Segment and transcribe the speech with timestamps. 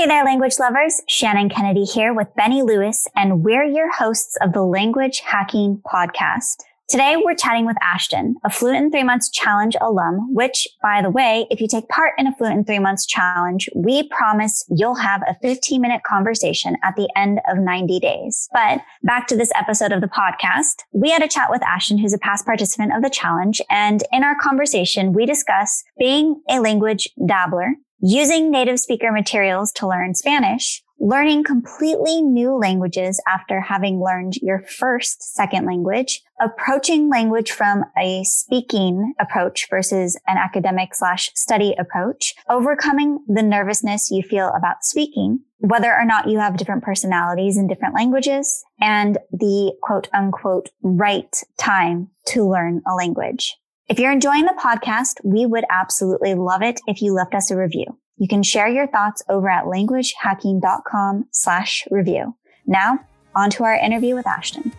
[0.00, 1.02] Hey there, language lovers.
[1.08, 6.62] Shannon Kennedy here with Benny Lewis, and we're your hosts of the Language Hacking Podcast.
[6.88, 11.10] Today, we're chatting with Ashton, a Fluent in Three Months Challenge alum, which, by the
[11.10, 14.94] way, if you take part in a Fluent in Three Months Challenge, we promise you'll
[14.94, 18.48] have a 15 minute conversation at the end of 90 days.
[18.54, 22.14] But back to this episode of the podcast, we had a chat with Ashton, who's
[22.14, 23.60] a past participant of the challenge.
[23.68, 29.86] And in our conversation, we discuss being a language dabbler, using native speaker materials to
[29.86, 37.50] learn Spanish, learning completely new languages after having learned your first second language, approaching language
[37.50, 44.52] from a speaking approach versus an academic slash study approach, overcoming the nervousness you feel
[44.56, 50.08] about speaking, whether or not you have different personalities in different languages, and the quote
[50.12, 53.56] unquote right time to learn a language.
[53.90, 57.56] If you're enjoying the podcast, we would absolutely love it if you left us a
[57.56, 57.98] review.
[58.18, 62.36] You can share your thoughts over at languagehacking.com slash review.
[62.68, 63.00] Now,
[63.34, 64.72] on to our interview with Ashton.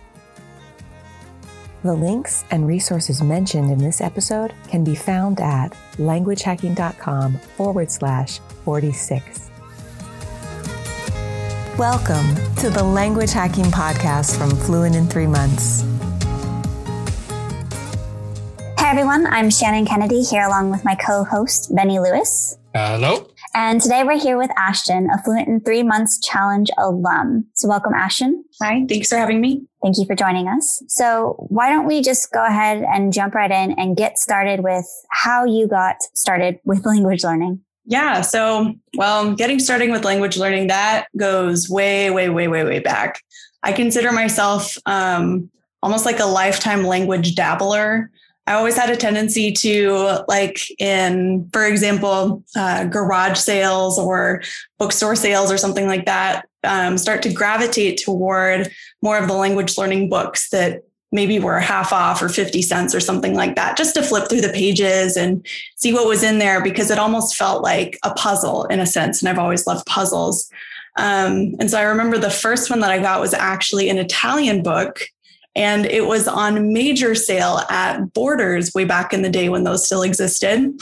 [1.83, 8.39] The links and resources mentioned in this episode can be found at languagehacking.com forward slash
[8.63, 9.49] 46.
[11.77, 15.83] Welcome to the Language Hacking Podcast from Fluent in Three Months.
[18.91, 22.57] Hey everyone, I'm Shannon Kennedy here along with my co host, Benny Lewis.
[22.75, 23.25] Hello.
[23.53, 27.45] And today we're here with Ashton, a Fluent in Three Months Challenge alum.
[27.53, 28.43] So welcome, Ashton.
[28.61, 29.65] Hi, thanks for having me.
[29.81, 30.83] Thank you for joining us.
[30.89, 34.85] So why don't we just go ahead and jump right in and get started with
[35.09, 37.61] how you got started with language learning?
[37.85, 38.19] Yeah.
[38.19, 43.21] So, well, getting starting with language learning, that goes way, way, way, way, way back.
[43.63, 45.49] I consider myself um,
[45.81, 48.11] almost like a lifetime language dabbler.
[48.47, 54.41] I always had a tendency to, like, in, for example, uh, garage sales or
[54.79, 59.77] bookstore sales or something like that, um, start to gravitate toward more of the language
[59.77, 60.81] learning books that
[61.11, 64.41] maybe were half off or 50 cents or something like that, just to flip through
[64.41, 68.65] the pages and see what was in there because it almost felt like a puzzle
[68.65, 69.21] in a sense.
[69.21, 70.49] And I've always loved puzzles.
[70.97, 74.63] Um, and so I remember the first one that I got was actually an Italian
[74.63, 75.01] book
[75.55, 79.85] and it was on major sale at Borders way back in the day when those
[79.85, 80.73] still existed.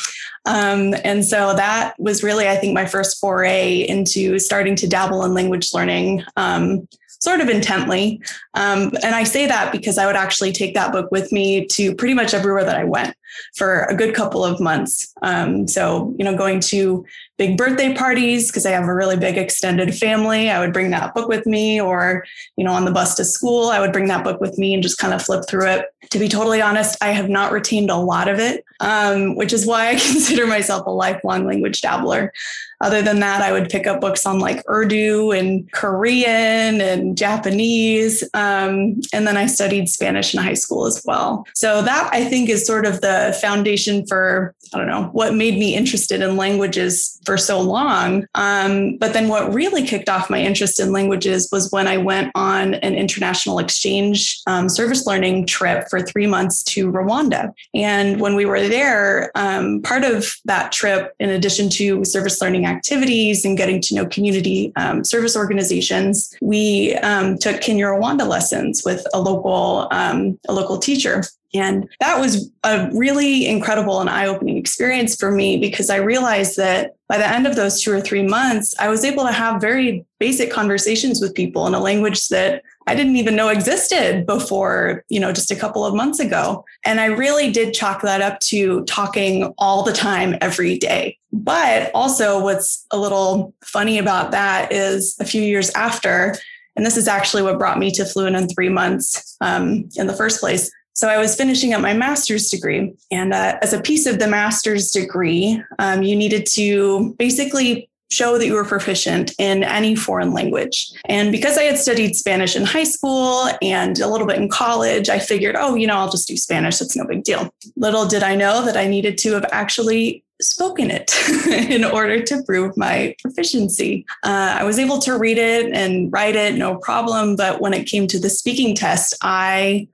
[0.46, 5.24] Um, and so that was really, I think, my first foray into starting to dabble
[5.25, 6.24] in language learning.
[6.38, 6.88] Um,
[7.22, 8.22] sort of intently.
[8.53, 11.94] Um, and I say that because I would actually take that book with me to
[11.94, 13.13] pretty much everywhere that I went
[13.55, 15.13] for a good couple of months.
[15.22, 17.05] Um, so, you know, going to
[17.39, 21.13] big birthday parties because I have a really big extended family, I would bring that
[21.16, 22.25] book with me, or,
[22.57, 24.83] you know, on the bus to school, I would bring that book with me and
[24.83, 25.85] just kind of flip through it.
[26.11, 29.66] To be totally honest, I have not retained a lot of it, um, which is
[29.66, 32.33] why I consider myself a lifelong language dabbler.
[32.81, 38.23] Other than that, I would pick up books on like Urdu and Korean and Japanese.
[38.33, 41.45] Um, and then I studied Spanish in high school as well.
[41.53, 45.57] So that I think is sort of the foundation for, I don't know, what made
[45.57, 48.25] me interested in languages for so long.
[48.35, 52.31] Um, but then what really kicked off my interest in languages was when I went
[52.35, 57.51] on an international exchange um, service learning trip for three months to Rwanda.
[57.73, 62.66] And when we were there, um, part of that trip, in addition to service learning
[62.66, 69.06] activities and getting to know community um, service organizations, we um, took Kinyarwanda lessons with
[69.13, 71.23] a local um, a local teacher.
[71.54, 76.58] And that was a really incredible and eye opening experience for me because I realized
[76.58, 79.60] that by the end of those two or three months, I was able to have
[79.60, 85.04] very basic conversations with people in a language that I didn't even know existed before,
[85.10, 86.66] you know, just a couple of months ago.
[86.86, 91.18] And I really did chalk that up to talking all the time, every day.
[91.31, 96.36] But also, what's a little funny about that is a few years after,
[96.76, 100.16] and this is actually what brought me to Fluent in three months um, in the
[100.16, 100.72] first place.
[101.00, 102.94] So I was finishing up my master's degree.
[103.10, 108.38] And uh, as a piece of the master's degree, um, you needed to basically show
[108.38, 110.92] that you were proficient in any foreign language.
[111.06, 115.07] And because I had studied Spanish in high school and a little bit in college,
[115.07, 116.81] I figured, oh, you know, I'll just do Spanish.
[116.81, 117.50] It's no big deal.
[117.78, 121.13] Little did I know that I needed to have actually spoken it
[121.72, 124.06] in order to prove my proficiency.
[124.25, 127.38] Uh, I was able to read it and write it, no problem.
[127.38, 129.88] But when it came to the speaking test, I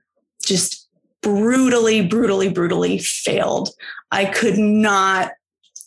[0.46, 0.75] just
[1.26, 3.70] brutally, brutally, brutally failed.
[4.12, 5.32] I could not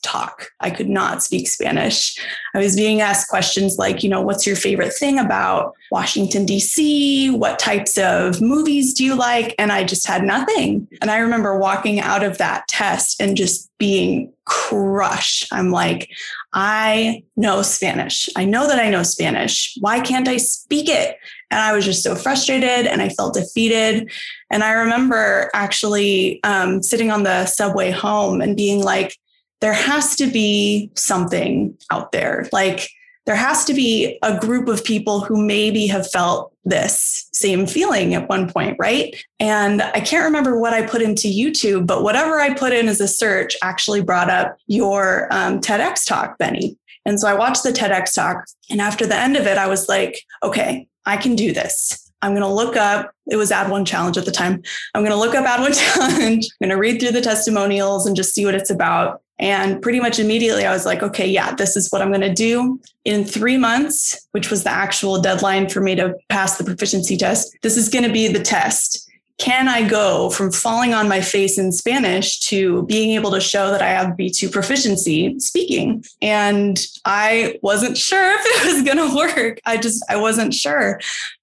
[0.01, 0.49] talk.
[0.59, 2.17] I could not speak Spanish.
[2.53, 7.29] I was being asked questions like, you know, what's your favorite thing about Washington, D.C.?
[7.31, 9.55] What types of movies do you like?
[9.57, 10.89] And I just had nothing.
[11.01, 15.47] And I remember walking out of that test and just being crushed.
[15.53, 16.09] I'm like,
[16.53, 18.27] I know Spanish.
[18.35, 19.77] I know that I know Spanish.
[19.79, 21.17] Why can't I speak it?
[21.51, 24.11] And I was just so frustrated and I felt defeated.
[24.51, 29.15] And I remember actually um, sitting on the subway home and being like,
[29.61, 32.47] there has to be something out there.
[32.51, 32.89] Like,
[33.29, 38.15] there has to be a group of people who maybe have felt this same feeling
[38.15, 39.15] at one point, right?
[39.39, 42.99] And I can't remember what I put into YouTube, but whatever I put in as
[42.99, 46.75] a search actually brought up your um, TEDx talk, Benny.
[47.05, 48.45] And so I watched the TEDx talk.
[48.71, 52.09] And after the end of it, I was like, okay, I can do this.
[52.21, 54.61] I'm going to look up, it was Add One Challenge at the time.
[54.93, 56.45] I'm going to look up Add One Challenge.
[56.45, 59.21] I'm going to read through the testimonials and just see what it's about.
[59.39, 62.33] And pretty much immediately, I was like, okay, yeah, this is what I'm going to
[62.33, 67.15] do in three months, which was the actual deadline for me to pass the proficiency
[67.15, 67.57] test.
[67.61, 69.08] This is going to be the test.
[69.39, 73.71] Can I go from falling on my face in Spanish to being able to show
[73.71, 76.03] that I have B2 proficiency speaking?
[76.21, 79.59] And I wasn't sure if it was going to work.
[79.65, 80.99] I just, I wasn't sure.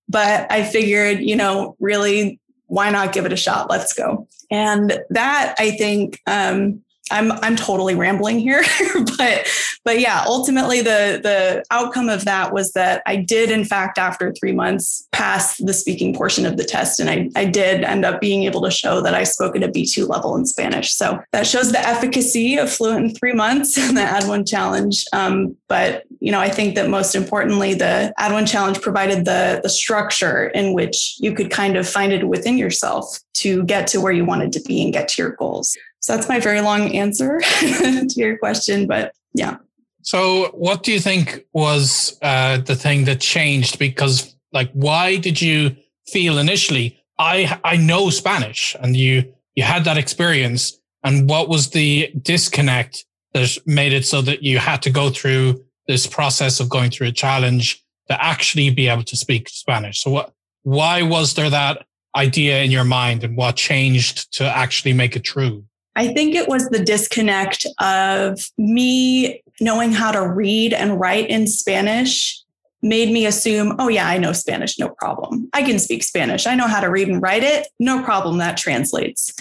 [0.09, 3.71] But I figured, you know, really, why not give it a shot?
[3.71, 4.29] Let's go.
[4.51, 8.65] And that I think um, I'm I'm totally rambling here,
[9.19, 9.47] but
[9.85, 14.33] but yeah, ultimately the the outcome of that was that I did in fact after
[14.33, 18.21] 3 months pass the speaking portion of the test and I I did end up
[18.21, 20.93] being able to show that I spoke at a B2 level in Spanish.
[20.93, 25.05] So that shows the efficacy of fluent in 3 months and the add one challenge
[25.13, 29.61] um, but you know, I think that most importantly the add one challenge provided the
[29.63, 34.01] the structure in which you could kind of find it within yourself to get to
[34.01, 35.77] where you wanted to be and get to your goals.
[36.01, 38.87] So that's my very long answer to your question.
[38.87, 39.57] But yeah.
[40.03, 43.81] So, what do you think was uh, the thing that changed?
[43.81, 45.75] Because, like, why did you
[46.07, 51.71] feel initially, I I know Spanish, and you you had that experience, and what was
[51.71, 56.69] the disconnect that made it so that you had to go through this process of
[56.69, 60.03] going through a challenge to actually be able to speak Spanish?
[60.03, 60.33] So, what
[60.63, 65.25] why was there that idea in your mind, and what changed to actually make it
[65.25, 65.65] true?
[65.97, 71.47] I think it was the disconnect of me knowing how to read and write in
[71.47, 72.39] Spanish
[72.83, 75.49] made me assume, oh, yeah, I know Spanish, no problem.
[75.55, 76.47] I can speak Spanish.
[76.47, 78.37] I know how to read and write it, no problem.
[78.39, 79.33] That translates.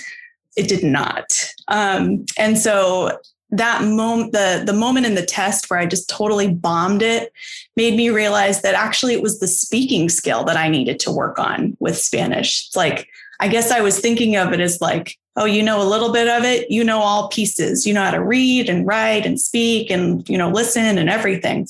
[0.56, 1.54] It did not.
[1.68, 3.20] Um, and so
[3.52, 7.34] that moment, the, the moment in the test where I just totally bombed it
[7.76, 11.38] made me realize that actually it was the speaking skill that I needed to work
[11.38, 12.68] on with Spanish.
[12.68, 13.10] It's like,
[13.42, 16.28] I guess I was thinking of it as like, oh, you know a little bit
[16.28, 17.86] of it, you know all pieces.
[17.86, 21.68] You know how to read and write and speak and, you know, listen and everything.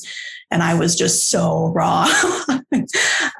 [0.52, 2.06] And I was just so raw.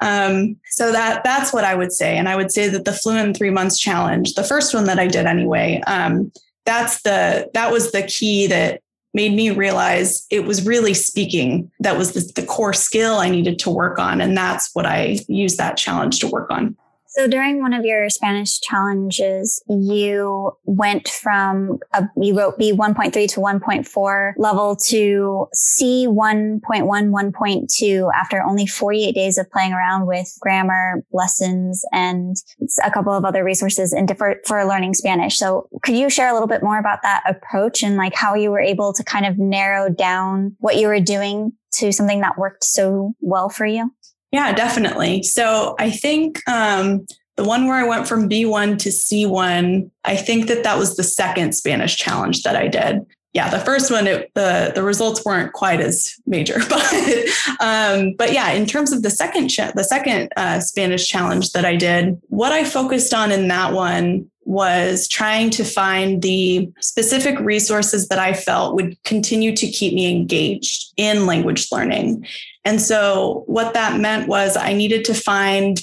[0.00, 2.16] um, so that that's what I would say.
[2.16, 5.06] And I would say that the fluent three months challenge, the first one that I
[5.06, 6.32] did anyway, um,
[6.64, 8.80] that's the that was the key that
[9.14, 13.58] made me realize it was really speaking that was the, the core skill I needed
[13.60, 14.20] to work on.
[14.20, 16.76] And that's what I used that challenge to work on.
[17.16, 23.10] So during one of your Spanish challenges, you went from a, you wrote B 1.3
[23.10, 30.30] to 1.4 level to C 1.1, 1.2 after only 48 days of playing around with
[30.40, 32.36] grammar lessons and
[32.84, 35.38] a couple of other resources in different for learning Spanish.
[35.38, 38.50] So could you share a little bit more about that approach and like how you
[38.50, 42.62] were able to kind of narrow down what you were doing to something that worked
[42.62, 43.90] so well for you?
[44.32, 45.22] Yeah, definitely.
[45.22, 50.48] So I think um, the one where I went from B1 to C1, I think
[50.48, 53.06] that that was the second Spanish challenge that I did.
[53.32, 57.26] Yeah, the first one, it, the the results weren't quite as major, but
[57.60, 61.66] um, but yeah, in terms of the second cha- the second uh, Spanish challenge that
[61.66, 67.38] I did, what I focused on in that one was trying to find the specific
[67.40, 72.26] resources that I felt would continue to keep me engaged in language learning.
[72.64, 75.80] And so, what that meant was I needed to find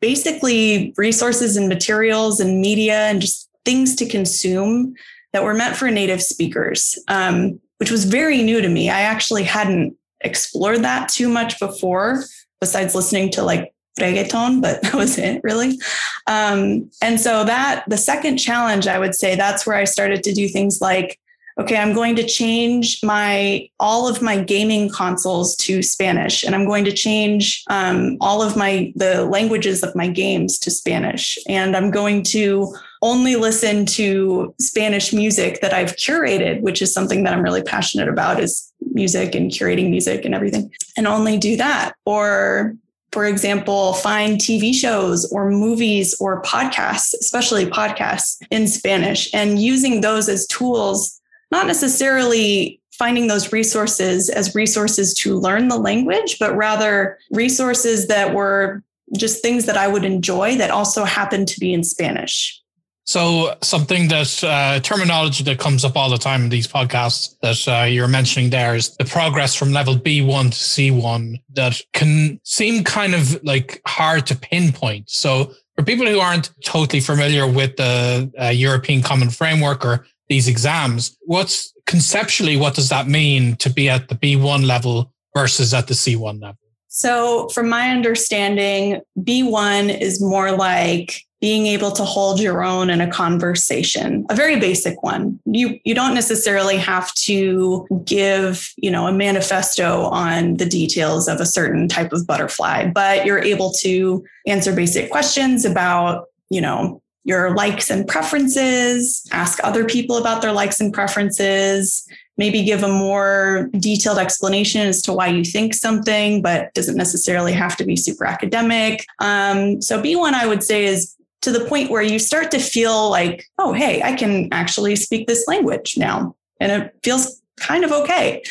[0.00, 4.94] basically resources and materials and media and just things to consume
[5.32, 8.88] that were meant for native speakers, um, which was very new to me.
[8.88, 12.22] I actually hadn't explored that too much before,
[12.60, 15.78] besides listening to like reggaeton, but that was it really.
[16.26, 20.32] Um, and so that the second challenge, I would say that's where I started to
[20.32, 21.18] do things like
[21.58, 26.66] okay, I'm going to change my all of my gaming consoles to Spanish, and I'm
[26.66, 31.76] going to change um, all of my the languages of my games to Spanish, and
[31.76, 37.32] I'm going to only listen to Spanish music that I've curated, which is something that
[37.32, 41.94] I'm really passionate about is music and curating music and everything, and only do that.
[42.04, 42.74] Or
[43.16, 50.02] for example, find TV shows or movies or podcasts, especially podcasts in Spanish, and using
[50.02, 51.18] those as tools
[51.50, 58.34] not necessarily finding those resources as resources to learn the language, but rather resources that
[58.34, 58.82] were
[59.16, 62.60] just things that I would enjoy that also happened to be in Spanish.
[63.06, 67.66] So something that uh, terminology that comes up all the time in these podcasts that
[67.68, 72.82] uh, you're mentioning there is the progress from level B1 to C1 that can seem
[72.82, 75.08] kind of like hard to pinpoint.
[75.08, 80.48] So for people who aren't totally familiar with the uh, European Common Framework or these
[80.48, 81.16] exams.
[81.22, 85.94] What's conceptually, what does that mean to be at the B1 level versus at the
[85.94, 86.58] C1 level?
[86.88, 93.00] So, from my understanding, B1 is more like being able to hold your own in
[93.00, 99.06] a conversation a very basic one you you don't necessarily have to give you know
[99.06, 104.24] a manifesto on the details of a certain type of butterfly but you're able to
[104.46, 110.52] answer basic questions about you know your likes and preferences, ask other people about their
[110.52, 116.40] likes and preferences, maybe give a more detailed explanation as to why you think something,
[116.40, 119.04] but doesn't necessarily have to be super academic.
[119.18, 123.10] Um, so, B1, I would say, is to the point where you start to feel
[123.10, 126.34] like, oh, hey, I can actually speak this language now.
[126.60, 128.42] And it feels kind of okay.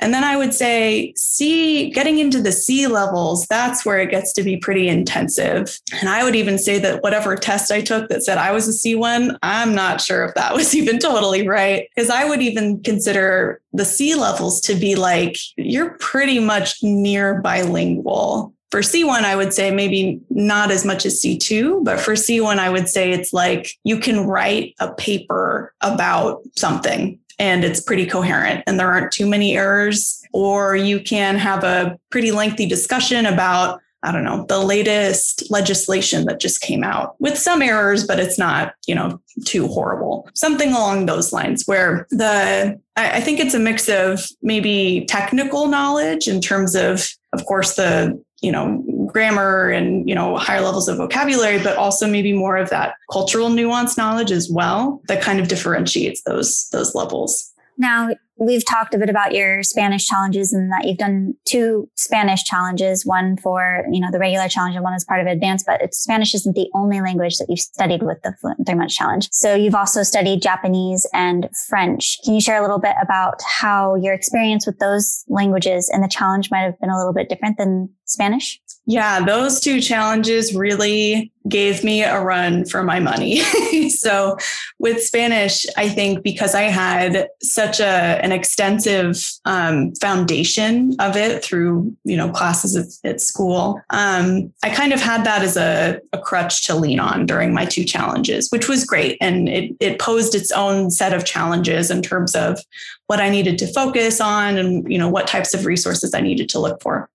[0.00, 4.32] And then I would say, C, getting into the C levels, that's where it gets
[4.32, 5.78] to be pretty intensive.
[6.00, 8.88] And I would even say that whatever test I took that said I was a
[8.88, 11.88] C1, I'm not sure if that was even totally right.
[11.94, 17.40] Because I would even consider the C levels to be like, you're pretty much near
[17.42, 18.54] bilingual.
[18.70, 22.70] For C1, I would say maybe not as much as C2, but for C1, I
[22.70, 28.62] would say it's like you can write a paper about something and it's pretty coherent
[28.66, 30.22] and there aren't too many errors.
[30.32, 36.26] Or you can have a pretty lengthy discussion about, I don't know, the latest legislation
[36.26, 40.28] that just came out with some errors, but it's not, you know, too horrible.
[40.34, 46.28] Something along those lines where the, I think it's a mix of maybe technical knowledge
[46.28, 48.82] in terms of, of course, the, you know,
[49.12, 53.50] grammar and you know higher levels of vocabulary but also maybe more of that cultural
[53.50, 58.98] nuance knowledge as well that kind of differentiates those those levels now we've talked a
[58.98, 64.00] bit about your Spanish challenges and that you've done two Spanish challenges, one for, you
[64.00, 67.00] know, the regular challenge and one as part of advanced, but Spanish isn't the only
[67.02, 69.28] language that you've studied with the Fluent Three Months Challenge.
[69.30, 72.18] So you've also studied Japanese and French.
[72.24, 76.08] Can you share a little bit about how your experience with those languages and the
[76.08, 78.60] challenge might have been a little bit different than Spanish?
[78.86, 83.38] Yeah, those two challenges really gave me a run for my money.
[83.88, 84.36] so
[84.78, 91.44] with Spanish, I think because I had such a an extensive um, foundation of it
[91.44, 96.00] through you know classes at, at school, um, I kind of had that as a,
[96.12, 100.00] a crutch to lean on during my two challenges, which was great, and it it
[100.00, 102.58] posed its own set of challenges in terms of
[103.06, 106.48] what I needed to focus on and you know what types of resources I needed
[106.50, 107.08] to look for.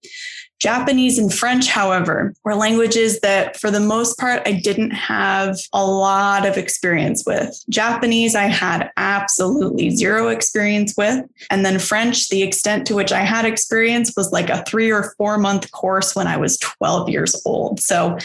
[0.60, 5.86] Japanese and French, however, were languages that for the most part I didn't have a
[5.86, 7.64] lot of experience with.
[7.70, 11.26] Japanese, I had absolutely zero experience with.
[11.52, 15.14] And then French, the extent to which I had experience was like a three or
[15.18, 17.80] four month course when I was 12 years old.
[17.82, 18.18] So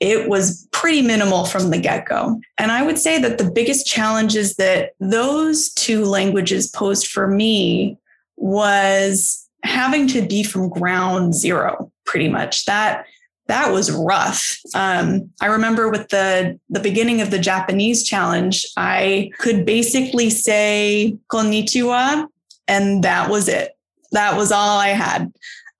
[0.00, 2.40] it was pretty minimal from the get go.
[2.56, 7.98] And I would say that the biggest challenges that those two languages posed for me
[8.36, 12.64] was having to be from ground zero pretty much.
[12.66, 13.06] That
[13.46, 14.58] that was rough.
[14.74, 21.18] Um, i remember with the the beginning of the japanese challenge i could basically say
[21.28, 22.28] konnichiwa
[22.70, 23.76] and that was it.
[24.12, 25.32] That was all i had.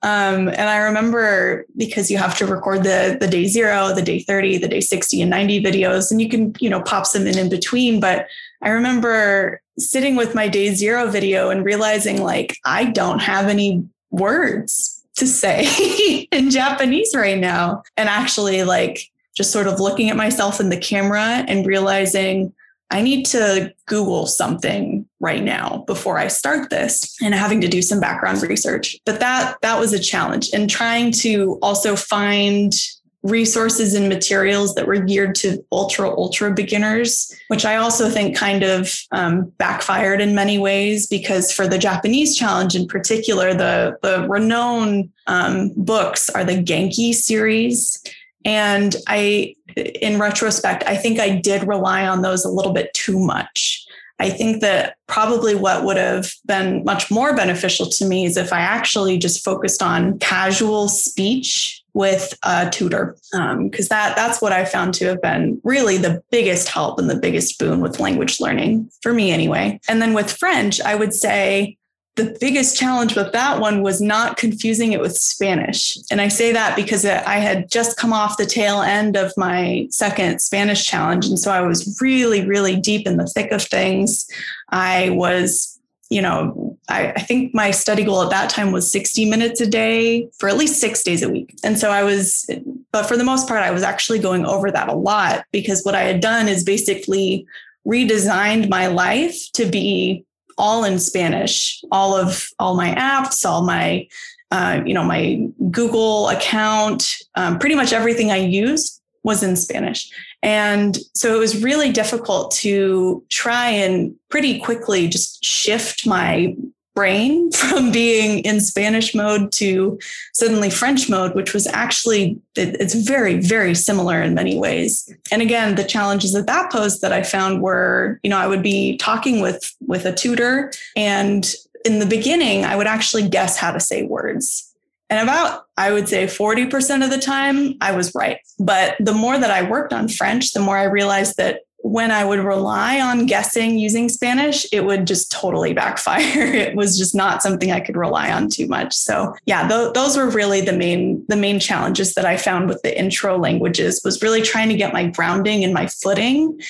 [0.03, 4.21] Um, and I remember because you have to record the the day zero, the day
[4.21, 7.39] 30, the day 60 and 90 videos, and you can, you know, pop some in
[7.39, 8.01] in between.
[8.01, 8.27] But
[8.63, 13.89] I remember sitting with my day zero video and realizing like I don't have any
[14.11, 17.83] words to say in Japanese right now.
[17.97, 19.01] And actually like
[19.37, 22.53] just sort of looking at myself in the camera and realizing
[22.91, 27.83] I need to Google something right now before I start this and having to do
[27.83, 28.97] some background research.
[29.07, 32.75] But that that was a challenge and trying to also find
[33.23, 38.63] resources and materials that were geared to ultra ultra beginners which i also think kind
[38.63, 44.27] of um, backfired in many ways because for the japanese challenge in particular the the
[44.29, 48.03] renowned um, books are the genki series.
[48.45, 53.19] And i in retrospect i think i did rely on those a little bit too
[53.19, 53.87] much.
[54.21, 58.53] I think that probably what would have been much more beneficial to me is if
[58.53, 64.53] I actually just focused on casual speech with a tutor because um, that that's what
[64.53, 68.41] I found to have been really the biggest help and the biggest boon with language
[68.41, 69.81] learning for me anyway.
[69.89, 71.77] And then with French, I would say
[72.17, 75.97] the biggest challenge with that one was not confusing it with Spanish.
[76.11, 79.87] And I say that because I had just come off the tail end of my
[79.91, 81.27] second Spanish challenge.
[81.27, 84.29] And so I was really, really deep in the thick of things.
[84.69, 85.80] I was,
[86.11, 89.67] you know, I, I think my study goal at that time was 60 minutes a
[89.67, 91.57] day for at least six days a week.
[91.63, 92.51] And so I was,
[92.91, 95.95] but for the most part, I was actually going over that a lot because what
[95.95, 97.47] I had done is basically
[97.87, 100.25] redesigned my life to be
[100.59, 101.83] all in Spanish.
[101.91, 104.07] All of all my apps, all my
[104.51, 110.11] uh, you know my Google account, um, pretty much everything I used was in Spanish.
[110.43, 116.57] And so it was really difficult to try and pretty quickly just shift my
[116.95, 119.99] brain from being in Spanish mode to
[120.35, 125.13] suddenly French mode, which was actually, it's very, very similar in many ways.
[125.31, 128.63] And again, the challenges that that posed that I found were, you know, I would
[128.63, 131.55] be talking with, with a tutor and
[131.85, 134.71] in the beginning, I would actually guess how to say words.
[135.11, 138.39] And about, I would say 40% of the time, I was right.
[138.61, 142.25] But the more that I worked on French, the more I realized that when I
[142.25, 146.21] would rely on guessing using Spanish, it would just totally backfire.
[146.25, 148.95] it was just not something I could rely on too much.
[148.95, 152.83] So yeah, th- those were really the main the main challenges that I found with
[152.83, 156.61] the intro languages was really trying to get my grounding and my footing,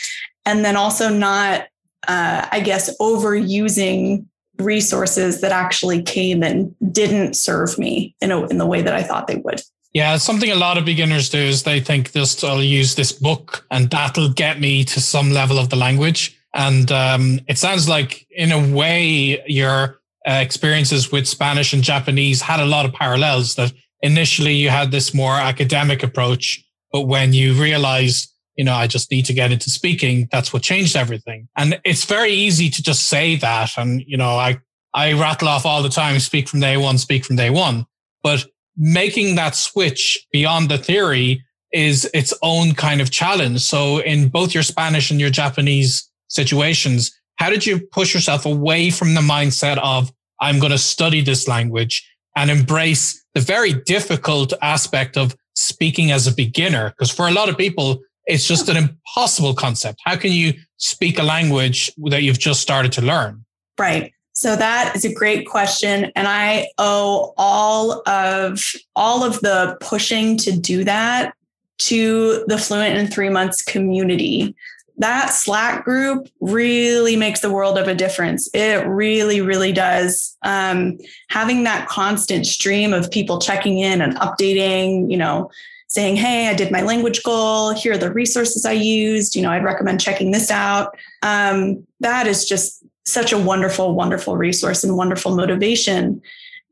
[0.46, 1.66] and then also not,
[2.06, 4.26] uh, I guess, overusing
[4.60, 9.02] resources that actually came and didn't serve me in a, in the way that I
[9.02, 9.62] thought they would.
[9.92, 13.66] Yeah, something a lot of beginners do is they think this I'll use this book
[13.70, 16.38] and that'll get me to some level of the language.
[16.54, 22.40] And um, it sounds like, in a way, your uh, experiences with Spanish and Japanese
[22.42, 23.54] had a lot of parallels.
[23.54, 28.86] That initially you had this more academic approach, but when you realized, you know, I
[28.86, 31.48] just need to get into speaking, that's what changed everything.
[31.56, 33.70] And it's very easy to just say that.
[33.78, 34.58] And you know, I
[34.92, 37.86] I rattle off all the time, speak from day one, speak from day one.
[38.22, 38.44] But
[38.76, 43.62] making that switch beyond the theory is its own kind of challenge.
[43.62, 48.90] So in both your Spanish and your Japanese situations, how did you push yourself away
[48.90, 54.52] from the mindset of, I'm going to study this language and embrace the very difficult
[54.60, 56.90] aspect of speaking as a beginner?
[56.90, 60.00] Because for a lot of people, it's just an impossible concept.
[60.04, 63.44] How can you speak a language that you've just started to learn?
[63.78, 64.12] Right.
[64.32, 68.62] So that is a great question and I owe all of
[68.96, 71.34] all of the pushing to do that
[71.78, 74.54] to the Fluent in 3 months community.
[74.98, 78.48] That Slack group really makes the world of a difference.
[78.54, 80.36] It really, really does.
[80.42, 85.50] Um, having that constant stream of people checking in and updating, you know,
[85.90, 87.74] saying, Hey, I did my language goal.
[87.74, 89.36] Here are the resources I used.
[89.36, 90.96] You know, I'd recommend checking this out.
[91.22, 96.22] Um, that is just such a wonderful, wonderful resource and wonderful motivation.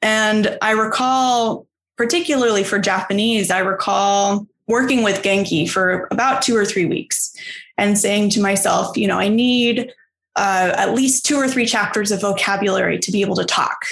[0.03, 6.65] And I recall, particularly for Japanese, I recall working with Genki for about two or
[6.65, 7.35] three weeks
[7.77, 9.93] and saying to myself, you know, I need
[10.37, 13.85] uh, at least two or three chapters of vocabulary to be able to talk.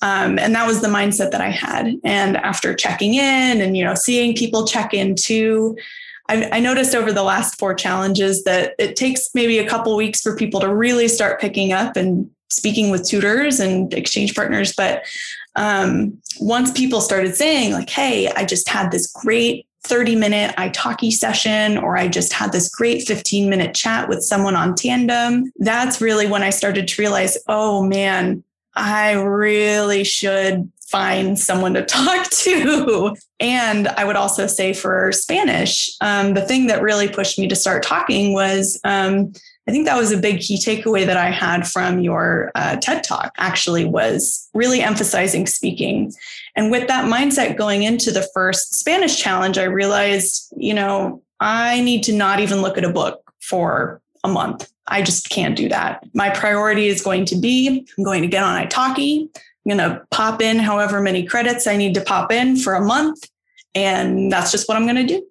[0.00, 1.94] Um, and that was the mindset that I had.
[2.04, 5.76] And after checking in and, you know, seeing people check in too,
[6.28, 10.20] I, I noticed over the last four challenges that it takes maybe a couple weeks
[10.20, 14.74] for people to really start picking up and speaking with tutors and exchange partners.
[14.74, 15.04] But
[15.56, 21.10] um, once people started saying, like, hey, I just had this great 30 minute italki
[21.10, 26.00] session, or I just had this great 15 minute chat with someone on tandem, that's
[26.00, 32.30] really when I started to realize, oh man, I really should find someone to talk
[32.30, 33.16] to.
[33.40, 37.56] And I would also say for Spanish, um, the thing that really pushed me to
[37.56, 39.32] start talking was um,
[39.68, 43.04] I think that was a big key takeaway that I had from your uh, TED
[43.04, 46.12] talk, actually, was really emphasizing speaking.
[46.56, 51.80] And with that mindset going into the first Spanish challenge, I realized, you know, I
[51.80, 54.70] need to not even look at a book for a month.
[54.86, 56.04] I just can't do that.
[56.14, 59.28] My priority is going to be I'm going to get on italki.
[59.36, 62.84] I'm going to pop in however many credits I need to pop in for a
[62.84, 63.28] month.
[63.74, 65.26] and that's just what I'm going to do.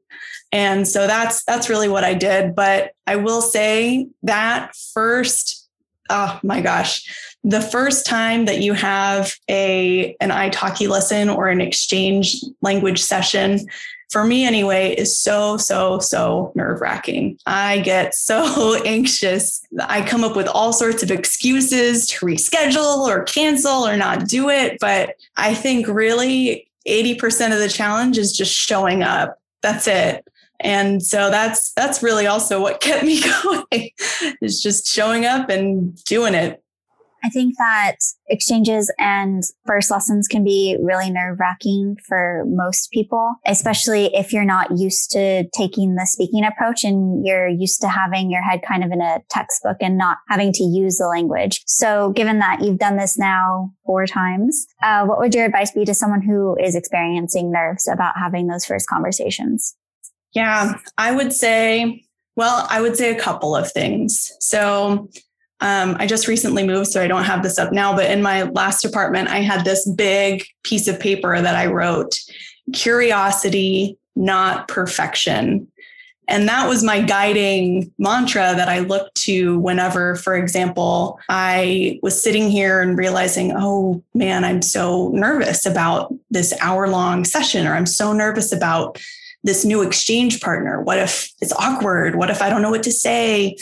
[0.52, 2.56] And so that's that's really what I did.
[2.56, 5.70] But I will say that first,
[6.10, 11.62] oh my gosh, the first time that you have a an italki lesson or an
[11.62, 13.60] exchange language session
[14.12, 19.66] for me anyway is so so so nerve wracking i get so anxious.
[19.80, 24.50] I come up with all sorts of excuses to reschedule or cancel or not do
[24.50, 29.40] it but i think really 80% of the challenge is just showing up.
[29.62, 30.26] That's it.
[30.60, 33.90] And so that's that's really also what kept me going
[34.42, 36.64] is just showing up and doing it
[37.24, 43.36] I think that exchanges and first lessons can be really nerve wracking for most people,
[43.46, 48.32] especially if you're not used to taking the speaking approach and you're used to having
[48.32, 51.62] your head kind of in a textbook and not having to use the language.
[51.68, 55.86] So given that you've done this now four times, uh, what would your advice be
[55.86, 59.76] to someone who is experiencing nerves about having those first conversations?
[60.34, 62.04] Yeah, I would say,
[62.36, 64.32] well, I would say a couple of things.
[64.40, 65.10] So
[65.62, 67.96] um, I just recently moved, so I don't have this up now.
[67.96, 72.20] But in my last apartment, I had this big piece of paper that I wrote
[72.74, 75.68] curiosity, not perfection.
[76.28, 82.22] And that was my guiding mantra that I looked to whenever, for example, I was
[82.22, 87.74] sitting here and realizing, oh man, I'm so nervous about this hour long session, or
[87.74, 89.00] I'm so nervous about
[89.44, 90.82] this new exchange partner.
[90.82, 92.16] What if it's awkward?
[92.16, 93.58] What if I don't know what to say?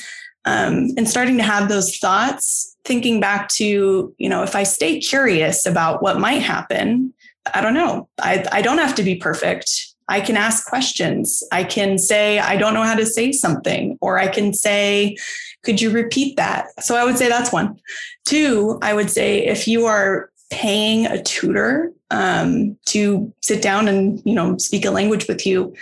[0.45, 4.99] Um, and starting to have those thoughts thinking back to you know if i stay
[4.99, 7.13] curious about what might happen
[7.53, 8.07] i don't know.
[8.19, 9.87] I, I don't have to be perfect.
[10.07, 11.43] I can ask questions.
[11.51, 15.17] I can say i don't know how to say something or i can say
[15.61, 16.67] could you repeat that?
[16.83, 17.79] So i would say that's one.
[18.25, 24.21] Two i would say if you are paying a tutor um, to sit down and
[24.25, 25.75] you know speak a language with you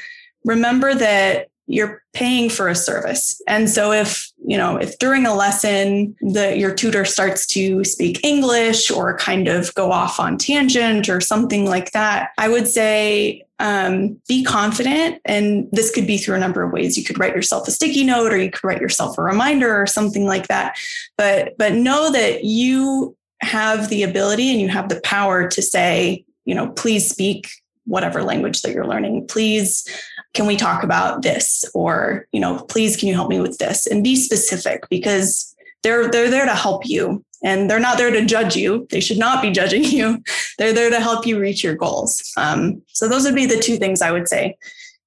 [0.43, 3.41] remember that you're paying for a service.
[3.45, 8.23] And so if, you know, if during a lesson the your tutor starts to speak
[8.23, 13.43] English or kind of go off on tangent or something like that, I would say
[13.59, 15.19] um, be confident.
[15.25, 16.97] And this could be through a number of ways.
[16.97, 19.87] You could write yourself a sticky note or you could write yourself a reminder or
[19.87, 20.77] something like that.
[21.17, 26.23] But but know that you have the ability and you have the power to say,
[26.45, 27.49] you know, please speak
[27.85, 29.27] whatever language that you're learning.
[29.27, 29.87] Please
[30.33, 31.65] can we talk about this?
[31.73, 33.87] Or you know please can you help me with this?
[33.87, 37.23] And be specific because they're they're there to help you.
[37.43, 38.87] And they're not there to judge you.
[38.89, 40.23] They should not be judging you.
[40.57, 42.31] They're there to help you reach your goals.
[42.35, 44.57] Um, so those would be the two things i would say.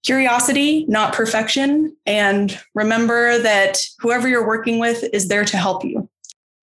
[0.05, 1.95] Curiosity not perfection.
[2.07, 6.09] And remember that whoever you're working with is there to help you.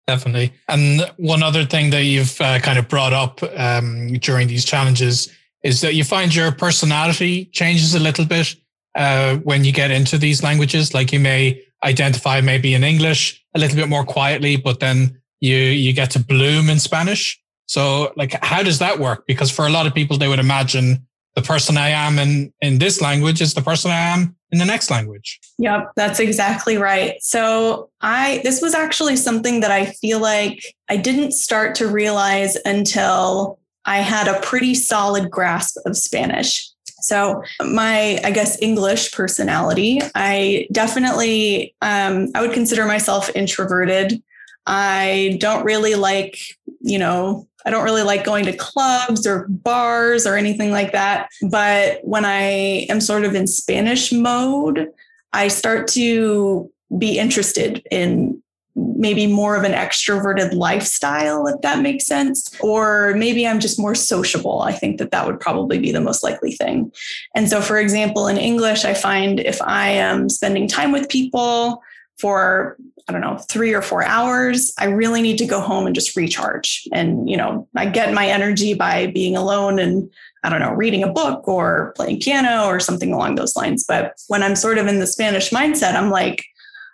[0.06, 0.52] Definitely.
[0.68, 5.32] And one other thing that you've uh, kind of brought up um, during these challenges
[5.62, 8.56] is that you find your personality changes a little bit
[8.94, 10.94] uh, when you get into these languages.
[10.94, 15.56] Like you may identify maybe in English a little bit more quietly, but then you
[15.56, 17.40] you get to bloom in Spanish.
[17.66, 19.26] So like how does that work?
[19.26, 22.78] Because for a lot of people, they would imagine the person I am in in
[22.78, 25.40] this language is the person I am in the next language.
[25.58, 27.14] Yep, that's exactly right.
[27.22, 32.56] So I this was actually something that I feel like I didn't start to realize
[32.64, 36.68] until I had a pretty solid grasp of Spanish.
[37.00, 44.22] So my, I guess, English personality, I definitely, um, I would consider myself introverted.
[44.66, 46.38] I don't really like,
[46.80, 51.28] you know, I don't really like going to clubs or bars or anything like that.
[51.50, 54.88] But when I am sort of in Spanish mode,
[55.32, 58.41] I start to be interested in
[58.74, 62.50] maybe more of an extroverted lifestyle, if that makes sense.
[62.60, 64.62] Or maybe I'm just more sociable.
[64.62, 66.92] I think that that would probably be the most likely thing.
[67.34, 71.82] And so, for example, in English, I find if I am spending time with people
[72.18, 72.76] for,
[73.08, 76.16] I don't know, three or four hours, I really need to go home and just
[76.16, 76.86] recharge.
[76.92, 80.08] And, you know, I get my energy by being alone and
[80.44, 83.84] I don't know, reading a book or playing piano or something along those lines.
[83.86, 86.44] But when I'm sort of in the Spanish mindset, I'm like,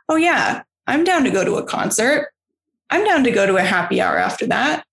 [0.08, 2.32] oh, yeah, I'm down to go to a concert.
[2.90, 4.84] I'm down to go to a happy hour after that.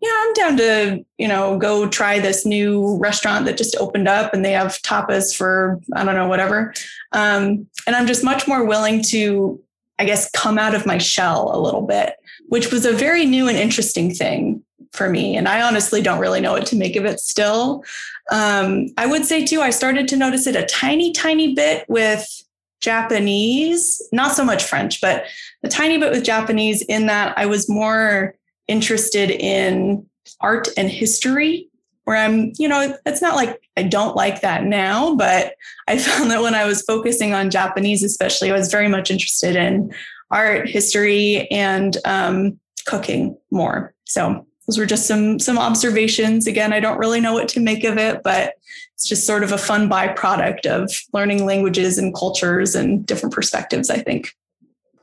[0.00, 4.34] Yeah, I'm down to, you know, go try this new restaurant that just opened up
[4.34, 6.74] and they have tapas for, I don't know, whatever.
[7.12, 9.60] Um, and I'm just much more willing to,
[9.98, 12.16] I guess, come out of my shell a little bit,
[12.48, 15.36] which was a very new and interesting thing for me.
[15.36, 17.84] And I honestly don't really know what to make of it still.
[18.30, 22.42] Um, I would say, too, I started to notice it a tiny, tiny bit with
[22.82, 25.24] Japanese, not so much French, but
[25.62, 28.34] a tiny bit with Japanese in that I was more
[28.68, 30.06] interested in
[30.40, 31.68] art and history
[32.04, 35.54] where I'm, you know, it's not like I don't like that now, but
[35.86, 39.56] I found that when I was focusing on Japanese, especially, I was very much interested
[39.56, 39.92] in
[40.30, 43.94] art, history, and um, cooking more.
[44.04, 46.46] So those were just some some observations.
[46.46, 48.54] Again, I don't really know what to make of it, but
[49.02, 53.90] it's just sort of a fun byproduct of learning languages and cultures and different perspectives.
[53.90, 54.32] I think.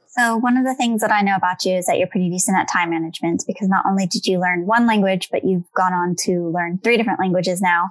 [0.08, 2.58] So one of the things that I know about you is that you're pretty decent
[2.58, 6.16] at time management because not only did you learn one language, but you've gone on
[6.22, 7.90] to learn three different languages now.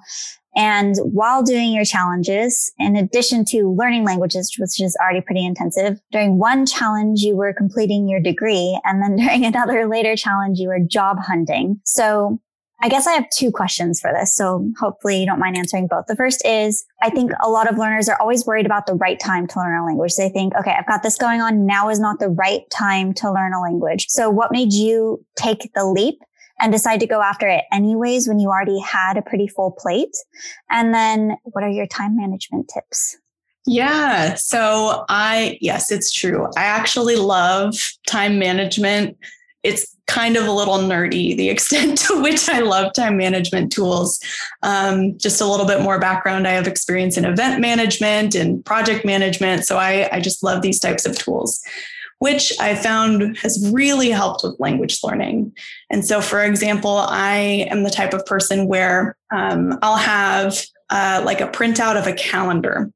[0.57, 6.01] And while doing your challenges, in addition to learning languages, which is already pretty intensive,
[6.11, 8.81] during one challenge, you were completing your degree.
[8.85, 11.81] And then during another later challenge, you were job hunting.
[11.85, 12.41] So
[12.81, 14.35] I guess I have two questions for this.
[14.35, 16.07] So hopefully you don't mind answering both.
[16.07, 19.19] The first is I think a lot of learners are always worried about the right
[19.19, 20.15] time to learn a language.
[20.17, 21.67] They think, okay, I've got this going on.
[21.67, 24.07] Now is not the right time to learn a language.
[24.09, 26.21] So what made you take the leap
[26.61, 30.17] and decide to go after it anyways when you already had a pretty full plate?
[30.71, 33.17] And then what are your time management tips?
[33.67, 34.35] Yeah.
[34.35, 36.49] So I, yes, it's true.
[36.57, 37.75] I actually love
[38.07, 39.17] time management.
[39.69, 44.19] It's kind of a little nerdy, the extent to which I love time management tools.
[44.63, 46.49] Um, just a little bit more background.
[46.49, 49.65] I have experience in event management and project management.
[49.65, 51.63] So I, I just love these types of tools,
[52.19, 55.53] which I found has really helped with language learning.
[55.91, 60.59] And so, for example, I am the type of person where um, I'll have
[60.91, 62.91] uh, like a printout of a calendar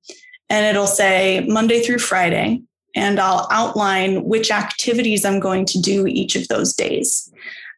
[0.48, 2.62] and it'll say Monday through Friday
[2.94, 7.30] and I'll outline which activities I'm going to do each of those days.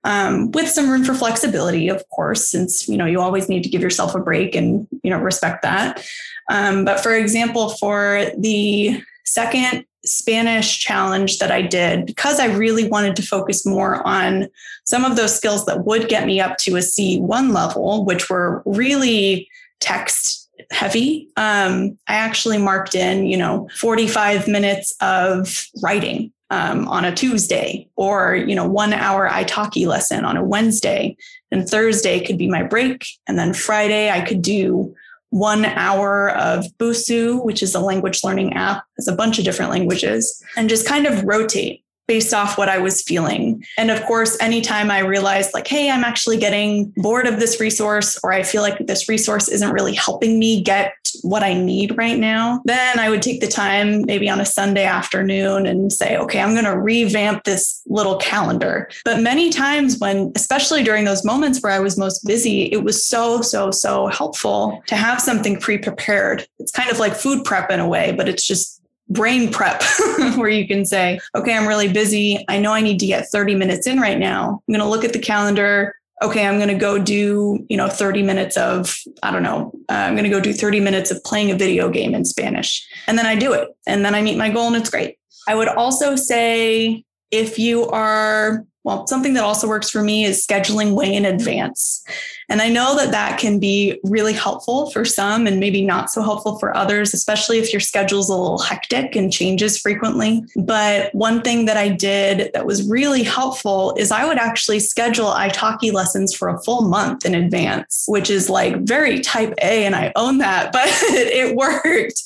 [0.05, 3.71] Um, with some room for flexibility, of course, since you know you always need to
[3.71, 6.05] give yourself a break and you know respect that.
[6.51, 12.87] Um, but for example, for the second Spanish challenge that I did, because I really
[12.87, 14.49] wanted to focus more on
[14.85, 18.63] some of those skills that would get me up to a C1 level, which were
[18.67, 19.49] really
[19.81, 21.29] text heavy.
[21.37, 27.89] Um, I actually marked in, you know, 45 minutes of writing um, on a Tuesday
[27.97, 31.17] or, you know, one hour italki lesson on a Wednesday.
[31.51, 33.07] And Thursday could be my break.
[33.27, 34.95] And then Friday, I could do
[35.31, 39.73] one hour of Busuu, which is a language learning app, has a bunch of different
[39.73, 43.65] languages, and just kind of rotate based off what I was feeling.
[43.79, 48.19] And of course, anytime I realized, like, hey, I'm actually getting bored of this resource,
[48.23, 52.19] or I feel like this resource isn't really helping me get what I need right
[52.19, 56.41] now, then I would take the time, maybe on a Sunday afternoon, and say, okay,
[56.41, 58.91] I'm going to revamp this little calendar.
[59.05, 63.05] But many times, when, especially during those moments where I was most busy, it was
[63.05, 66.47] so, so, so helpful to have something pre prepared.
[66.59, 68.74] It's kind of like food prep in a way, but it's just
[69.15, 69.83] brain prep
[70.37, 72.45] where you can say, okay, I'm really busy.
[72.49, 74.63] I know I need to get 30 minutes in right now.
[74.69, 75.97] I'm going to look at the calendar.
[76.23, 79.95] Okay, I'm going to go do, you know, 30 minutes of, I don't know, uh,
[79.95, 82.87] I'm going to go do 30 minutes of playing a video game in Spanish.
[83.07, 83.69] And then I do it.
[83.87, 85.19] And then I meet my goal and it's great.
[85.49, 90.47] I would also say if you are well, something that also works for me is
[90.47, 92.05] scheduling way in advance.
[92.49, 96.23] And I know that that can be really helpful for some and maybe not so
[96.23, 100.45] helpful for others, especially if your schedule's a little hectic and changes frequently.
[100.57, 105.33] But one thing that I did that was really helpful is I would actually schedule
[105.33, 109.85] italki lessons for a full month in advance, which is like very type A.
[109.85, 112.23] And I own that, but it worked.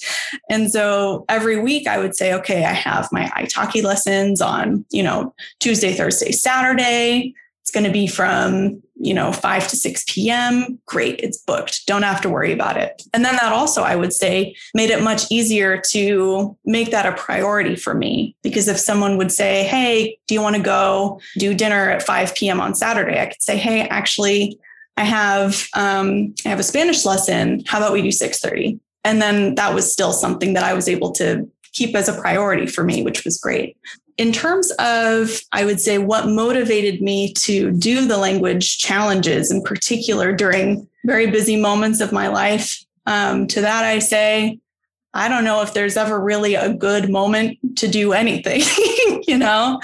[0.51, 5.03] And so every week I would say, okay, I have my italki lessons on, you
[5.03, 7.35] know, Tuesday, Thursday, Saturday.
[7.69, 10.79] It's going to be from, you know, 5 to 6 p.m.
[10.87, 11.87] Great, it's booked.
[11.87, 13.03] Don't have to worry about it.
[13.13, 17.13] And then that also, I would say, made it much easier to make that a
[17.13, 18.35] priority for me.
[18.43, 22.35] Because if someone would say, hey, do you want to go do dinner at 5
[22.35, 22.59] p.m.
[22.59, 23.21] on Saturday?
[23.21, 24.59] I could say, hey, actually,
[24.97, 27.65] I have um, I have a Spanish lesson.
[27.67, 28.81] How about we do 6:30?
[29.05, 31.47] And then that was still something that I was able to
[31.79, 33.77] keep as a priority for me, which was great
[34.19, 39.63] in terms of, I would say, what motivated me to do the language challenges in
[39.63, 44.59] particular during very busy moments of my life, um, to that I say,
[45.15, 48.61] I don't know if there's ever really a good moment to do anything,
[49.27, 49.81] you know?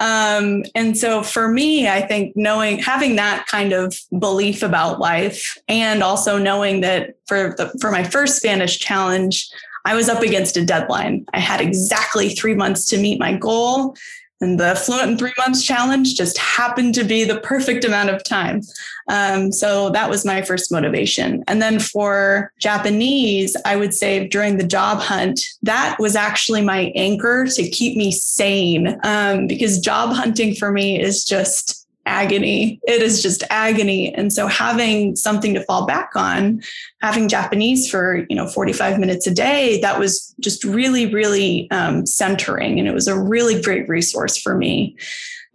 [0.00, 5.56] Um, and so for me, I think knowing, having that kind of belief about life
[5.68, 9.48] and also knowing that for the, for my first Spanish challenge,
[9.86, 11.24] I was up against a deadline.
[11.32, 13.96] I had exactly three months to meet my goal.
[14.40, 18.22] And the Fluent in Three Months challenge just happened to be the perfect amount of
[18.22, 18.60] time.
[19.08, 21.42] Um, so that was my first motivation.
[21.48, 26.92] And then for Japanese, I would say during the job hunt, that was actually my
[26.96, 32.80] anchor to keep me sane um, because job hunting for me is just agony.
[32.84, 34.14] It is just agony.
[34.14, 36.62] And so having something to fall back on,
[37.02, 42.06] having Japanese for, you know, 45 minutes a day, that was just really, really um,
[42.06, 42.78] centering.
[42.78, 44.96] And it was a really great resource for me.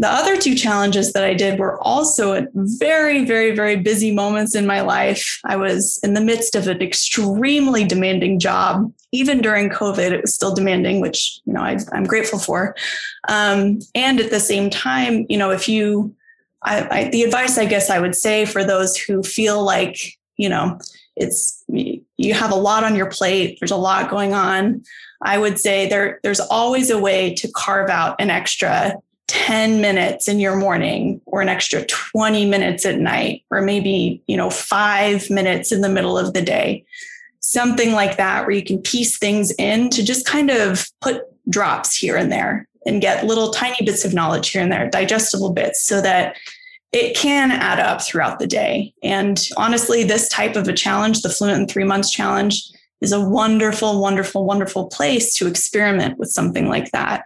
[0.02, 4.56] The other two challenges that I did were also at very, very, very busy moments
[4.56, 5.40] in my life.
[5.46, 8.92] I was in the midst of an extremely demanding job.
[9.12, 12.76] Even during COVID, it was still demanding, which, you know, I, am grateful for.
[13.28, 16.16] Um, and at the same time, you know, if you,
[16.64, 19.98] I, I, the advice I guess I would say for those who feel like,
[20.38, 20.80] you know,
[21.16, 24.84] it's, you have a lot on your plate, there's a lot going on.
[25.24, 28.96] I would say there, there's always a way to carve out an extra
[29.32, 34.36] 10 minutes in your morning or an extra 20 minutes at night or maybe you
[34.36, 36.84] know 5 minutes in the middle of the day
[37.40, 41.96] something like that where you can piece things in to just kind of put drops
[41.96, 45.84] here and there and get little tiny bits of knowledge here and there digestible bits
[45.84, 46.36] so that
[46.92, 48.94] it can add up throughout the day.
[49.04, 52.64] And honestly this type of a challenge the fluent in 3 months challenge
[53.02, 57.26] is a wonderful wonderful wonderful place to experiment with something like that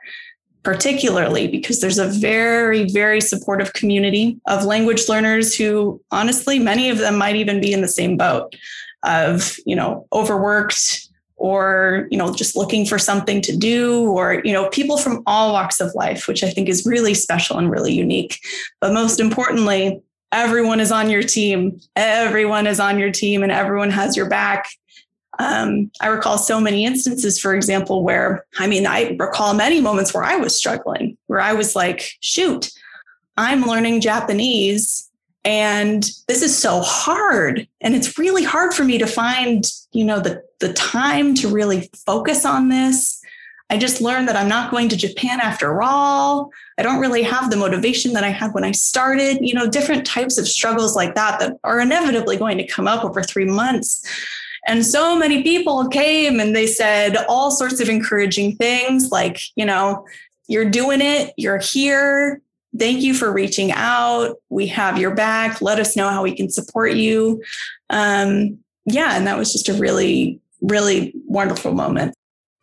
[0.65, 6.97] particularly because there's a very, very supportive community of language learners who, honestly, many of
[6.97, 8.53] them might even be in the same boat
[9.03, 11.04] of, you know, overworked
[11.37, 15.53] or, you know, just looking for something to do or, you know, people from all
[15.53, 18.39] walks of life, which I think is really special and really unique.
[18.79, 21.79] But most importantly, everyone is on your team.
[21.95, 24.67] Everyone is on your team and everyone has your back.
[25.37, 30.13] Um, I recall so many instances, for example, where I mean, I recall many moments
[30.13, 32.71] where I was struggling, where I was like, shoot,
[33.37, 35.04] I'm learning Japanese
[35.45, 37.67] and this is so hard.
[37.79, 41.89] And it's really hard for me to find, you know, the, the time to really
[42.05, 43.21] focus on this.
[43.69, 46.51] I just learned that I'm not going to Japan after all.
[46.79, 50.05] I don't really have the motivation that I had when I started, you know, different
[50.05, 54.03] types of struggles like that that are inevitably going to come up over three months.
[54.67, 59.65] And so many people came and they said all sorts of encouraging things like, you
[59.65, 60.05] know,
[60.47, 62.41] you're doing it, you're here.
[62.77, 64.35] Thank you for reaching out.
[64.49, 65.61] We have your back.
[65.61, 67.41] Let us know how we can support you.
[67.89, 72.13] Um, yeah, and that was just a really, really wonderful moment.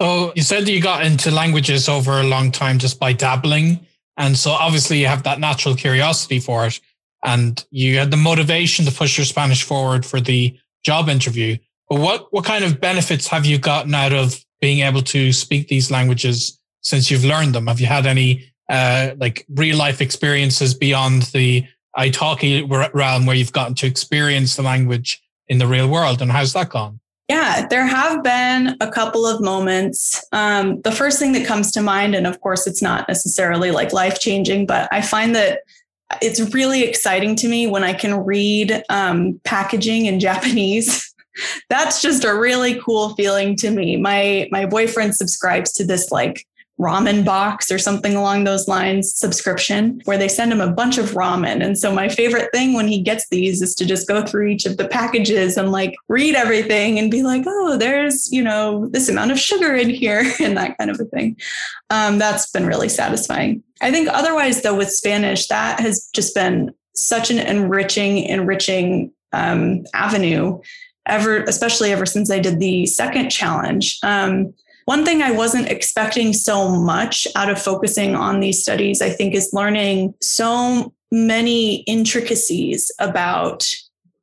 [0.01, 3.87] Oh, you said that you got into languages over a long time just by dabbling.
[4.17, 6.81] And so obviously you have that natural curiosity for it.
[7.25, 11.57] And you had the motivation to push your Spanish forward for the job interview.
[11.89, 15.69] But what, what kind of benefits have you gotten out of being able to speak
[15.69, 17.69] these languages since you've learned them?
[17.69, 21.65] Have you had any uh, like real life experiences beyond the
[21.97, 26.21] italki realm where you've gotten to experience the language in the real world?
[26.21, 26.99] And how's that gone?
[27.29, 30.25] Yeah, there have been a couple of moments.
[30.33, 33.93] Um, the first thing that comes to mind, and of course, it's not necessarily like
[33.93, 35.61] life changing, but I find that
[36.21, 41.13] it's really exciting to me when I can read um, packaging in Japanese
[41.69, 43.97] that's just a really cool feeling to me.
[43.97, 46.47] My my boyfriend subscribes to this like
[46.83, 51.13] ramen box or something along those lines subscription where they send him a bunch of
[51.13, 51.65] ramen.
[51.65, 54.67] And so my favorite thing when he gets these is to just go through each
[54.67, 59.09] of the packages and like read everything and be like, oh, there's, you know, this
[59.09, 61.37] amount of sugar in here and that kind of a thing.
[61.91, 63.63] Um, that's been really satisfying.
[63.81, 69.85] I think otherwise though with Spanish, that has just been such an enriching, enriching um,
[69.95, 70.61] avenue
[71.07, 73.99] ever, especially ever since I did the second challenge.
[74.03, 79.11] Um, one thing I wasn't expecting so much out of focusing on these studies, I
[79.11, 83.69] think, is learning so many intricacies about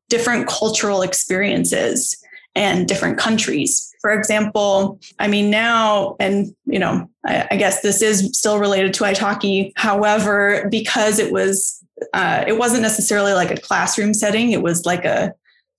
[0.10, 2.18] different cultural experiences
[2.56, 3.94] and different countries.
[4.02, 8.94] For example, I mean, now, and you know, I, I guess this is still related
[8.96, 9.72] to Italki.
[9.76, 15.06] However, because it was, uh, it wasn't necessarily like a classroom setting, it was like
[15.06, 15.34] a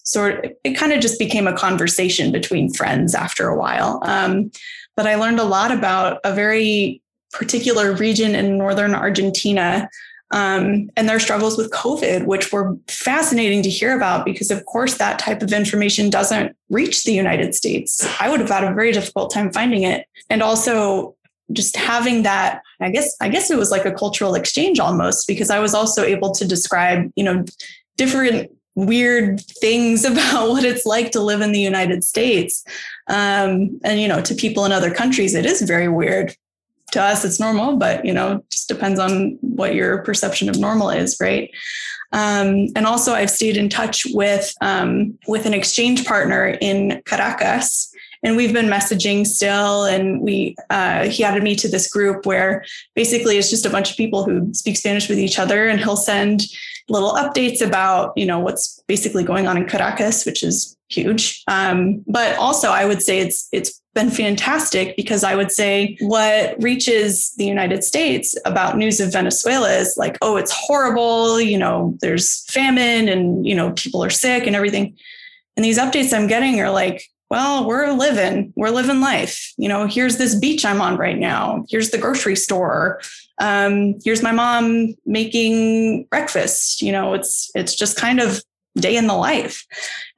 [0.05, 4.01] sort of, it kind of just became a conversation between friends after a while.
[4.03, 4.51] Um,
[4.97, 9.89] but I learned a lot about a very particular region in northern Argentina
[10.33, 14.97] um, and their struggles with COVID, which were fascinating to hear about because, of course,
[14.99, 18.07] that type of information doesn't reach the United States.
[18.21, 20.07] I would have had a very difficult time finding it.
[20.29, 21.17] And also,
[21.53, 25.51] just having that i guess i guess it was like a cultural exchange almost because
[25.51, 27.45] i was also able to describe you know
[27.97, 32.65] different weird things about what it's like to live in the United States.
[33.09, 36.35] Um, and, you know, to people in other countries, it is very weird.
[36.93, 40.91] To us, it's normal, but, you know, just depends on what your perception of normal
[40.91, 41.49] is, right?
[42.13, 47.93] Um, and also, I've stayed in touch with um, with an exchange partner in Caracas,
[48.23, 49.85] and we've been messaging still.
[49.85, 52.65] And we uh, he added me to this group where
[52.97, 55.97] basically it's just a bunch of people who speak Spanish with each other, and he'll
[55.97, 56.43] send
[56.91, 61.43] little updates about you know what's basically going on in Caracas, which is huge.
[61.49, 66.63] Um, but also, I would say it's it's been fantastic because I would say what
[66.63, 71.41] reaches the United States about news of Venezuela is like, oh, it's horrible.
[71.41, 74.97] You know, there's famine and you know people are sick and everything.
[75.57, 79.53] And these updates I'm getting are like, well, we're living, we're living life.
[79.57, 81.65] You know, here's this beach I'm on right now.
[81.69, 83.01] Here's the grocery store.
[83.41, 86.83] Um, here's my mom making breakfast.
[86.83, 88.43] You know, it's it's just kind of
[88.79, 89.67] day in the life.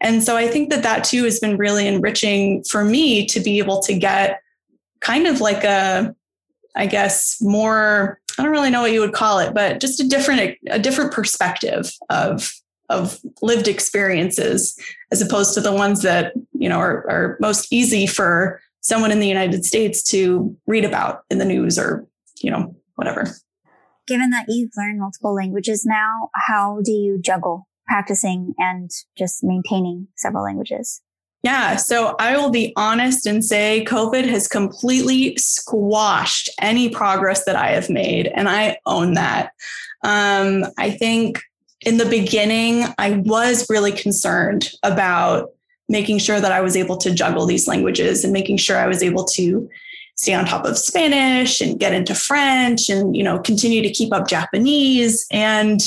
[0.01, 3.59] And so I think that that too has been really enriching for me to be
[3.59, 4.41] able to get
[5.01, 6.15] kind of like a,
[6.77, 10.09] I guess, more, I don't really know what you would call it, but just a
[10.09, 12.53] different, a different perspective of,
[12.89, 14.79] of lived experiences
[15.11, 19.21] as opposed to the ones that, you know, are, are most easy for someone in
[19.21, 22.07] the United States to read about in the news or,
[22.43, 23.35] you know, whatever.
[24.07, 30.09] Given that you've learned multiple languages now, how do you juggle practicing and just maintaining
[30.17, 31.03] several languages?
[31.43, 31.75] Yeah.
[31.77, 37.69] So I will be honest and say COVID has completely squashed any progress that I
[37.69, 38.29] have made.
[38.29, 39.51] And I own that.
[40.05, 41.41] Um, I think
[41.81, 45.51] in the beginning, I was really concerned about
[45.89, 49.03] making sure that I was able to juggle these languages and making sure I was
[49.03, 49.69] able to
[50.17, 54.13] stay on top of Spanish and get into French and, you know, continue to keep
[54.13, 55.27] up Japanese.
[55.31, 55.81] And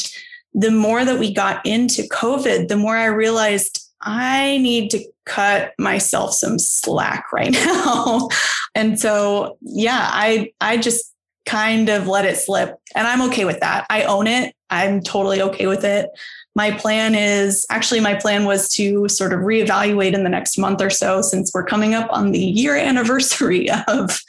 [0.53, 5.73] the more that we got into COVID, the more I realized I need to cut
[5.79, 8.29] myself some slack right now.
[8.73, 11.11] and so, yeah, I I just
[11.45, 13.85] kind of let it slip and I'm okay with that.
[13.89, 14.55] I own it.
[14.69, 16.09] I'm totally okay with it.
[16.55, 20.81] My plan is actually my plan was to sort of reevaluate in the next month
[20.81, 24.21] or so since we're coming up on the year anniversary of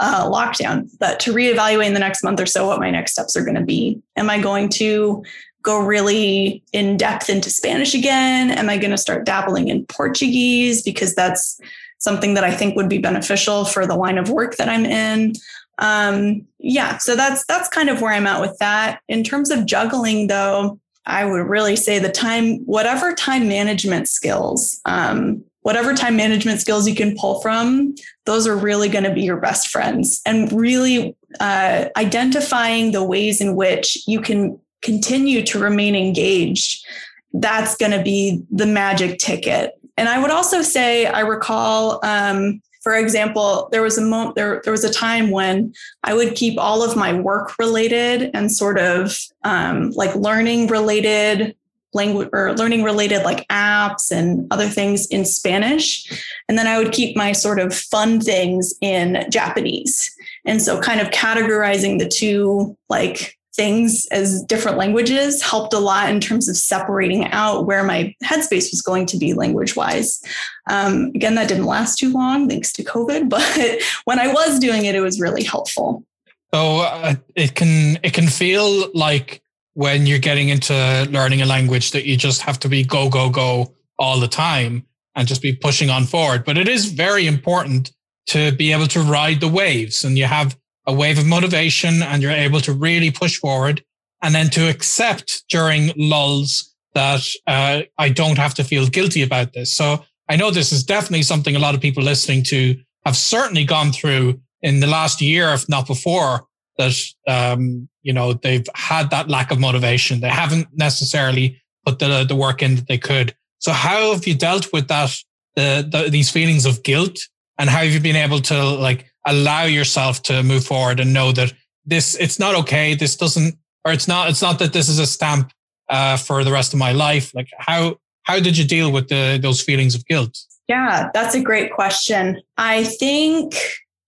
[0.00, 3.36] uh, lockdown, but to reevaluate in the next month or so what my next steps
[3.36, 4.00] are going to be.
[4.16, 5.22] Am I going to
[5.62, 8.50] go really in depth into Spanish again?
[8.50, 11.60] Am I going to start dabbling in Portuguese because that's
[11.98, 15.32] something that I think would be beneficial for the line of work that I'm in?
[15.78, 19.00] Um, yeah, so that's that's kind of where I'm at with that.
[19.08, 24.80] In terms of juggling, though, I would really say the time, whatever time management skills,
[24.84, 27.94] um, whatever time management skills you can pull from,
[28.26, 30.20] those are really going to be your best friends.
[30.26, 36.86] And really uh, identifying the ways in which you can continue to remain engaged,
[37.32, 39.72] that's going to be the magic ticket.
[39.96, 44.60] And I would also say, I recall, um, for example, there was a moment, there,
[44.62, 45.72] there was a time when
[46.04, 51.56] I would keep all of my work related and sort of um, like learning related
[51.94, 56.06] language or learning related like apps and other things in Spanish.
[56.46, 60.14] And then I would keep my sort of fun things in Japanese.
[60.44, 66.10] And so kind of categorizing the two like things as different languages helped a lot
[66.10, 70.22] in terms of separating out where my headspace was going to be language wise.
[70.68, 74.84] Um, again, that didn't last too long thanks to COVID, but when I was doing
[74.84, 76.04] it, it was really helpful.
[76.52, 79.42] So uh, it can it can feel like
[79.74, 83.28] when you're getting into learning a language that you just have to be go go
[83.28, 84.86] go all the time
[85.16, 86.44] and just be pushing on forward.
[86.44, 87.92] But it is very important
[88.26, 90.56] to be able to ride the waves, and you have
[90.86, 93.82] a wave of motivation and you're able to really push forward
[94.22, 99.52] and then to accept during lulls that uh, I don't have to feel guilty about
[99.52, 99.74] this.
[99.74, 103.64] So I know this is definitely something a lot of people listening to have certainly
[103.64, 106.46] gone through in the last year, if not before,
[106.78, 106.96] that,
[107.28, 110.20] um, you know, they've had that lack of motivation.
[110.20, 113.34] They haven't necessarily put the, the work in that they could.
[113.58, 115.14] So how have you dealt with that,
[115.56, 117.18] the, the, these feelings of guilt
[117.58, 121.32] and how have you been able to like allow yourself to move forward and know
[121.32, 121.52] that
[121.84, 122.94] this it's not okay.
[122.94, 125.52] This doesn't or it's not it's not that this is a stamp
[125.88, 127.34] uh, for the rest of my life.
[127.34, 130.38] Like how how did you deal with the those feelings of guilt?
[130.68, 132.40] Yeah that's a great question.
[132.56, 133.54] I think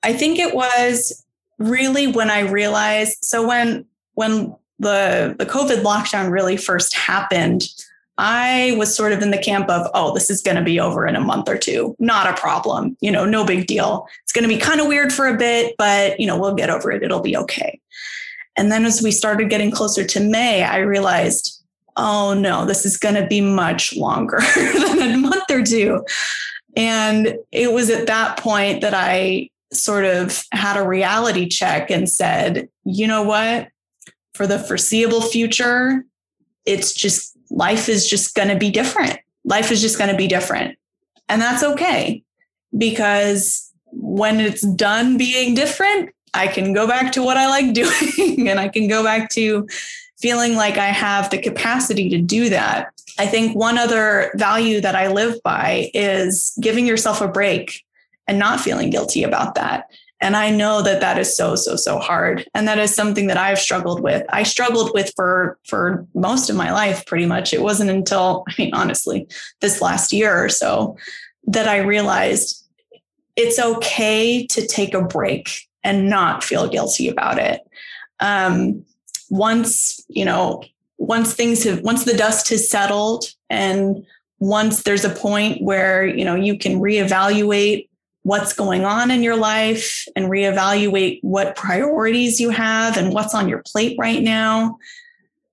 [0.03, 1.25] i think it was
[1.59, 7.62] really when i realized so when when the the covid lockdown really first happened
[8.19, 11.07] I was sort of in the camp of, oh, this is going to be over
[11.07, 11.95] in a month or two.
[11.99, 12.97] Not a problem.
[13.01, 14.09] You know, no big deal.
[14.23, 16.71] It's going to be kind of weird for a bit, but, you know, we'll get
[16.71, 17.03] over it.
[17.03, 17.79] It'll be okay.
[18.57, 21.62] And then as we started getting closer to May, I realized,
[21.97, 26.05] oh no, this is going to be much longer than a month or two.
[26.75, 32.09] And it was at that point that I sort of had a reality check and
[32.09, 33.69] said, you know what?
[34.35, 36.05] For the foreseeable future,
[36.67, 39.19] it's just life is just going to be different.
[39.45, 40.79] Life is just going to be different.
[41.29, 42.23] And that's okay.
[42.77, 48.49] because when it's done being different, I can go back to what I like doing
[48.49, 49.67] and I can go back to
[50.19, 52.89] feeling like I have the capacity to do that.
[53.19, 57.83] I think one other value that I live by is giving yourself a break
[58.27, 59.91] and not feeling guilty about that.
[60.21, 62.49] And I know that that is so, so, so hard.
[62.55, 64.25] And that is something that I've struggled with.
[64.31, 67.53] I struggled with for, for most of my life, pretty much.
[67.53, 69.29] It wasn't until, I mean, honestly,
[69.61, 70.97] this last year or so
[71.47, 72.64] that I realized
[73.37, 77.61] it's okay to take a break and not feel guilty about it.
[78.19, 78.85] Um,
[79.29, 80.62] once, you know,
[80.99, 84.05] once things have, once the dust has settled and
[84.39, 87.89] once there's a point where, you know, you can reevaluate
[88.27, 93.49] what's going on in your life and reevaluate what priorities you have and what's on
[93.49, 94.77] your plate right now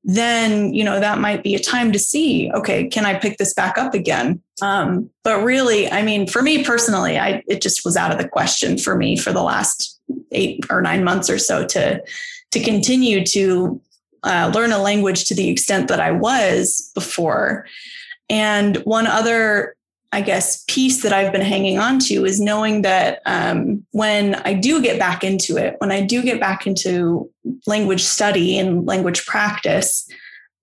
[0.03, 3.53] then you know that might be a time to see okay can i pick this
[3.53, 4.41] back up again?
[4.63, 8.27] Um, but really i mean for me personally i it just was out of the
[8.27, 10.01] question for me for the last
[10.31, 12.03] eight or nine months or so to
[12.51, 13.79] to continue to
[14.23, 17.67] uh, learn a language to the extent that i was before.
[18.29, 19.75] And one other
[20.13, 24.53] I guess, piece that I've been hanging on to is knowing that um, when I
[24.53, 27.31] do get back into it, when I do get back into
[27.65, 30.07] language study and language practice,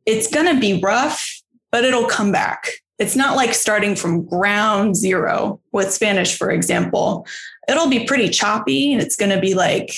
[0.07, 1.43] it's going to be rough,
[1.73, 2.69] but it'll come back.
[3.01, 7.27] It's not like starting from ground zero with Spanish, for example.
[7.69, 9.93] It'll be pretty choppy and it's going to be like,